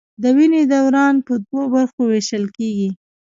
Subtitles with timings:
[0.21, 2.89] د وینې دوران په دوو برخو ویشل کېږي.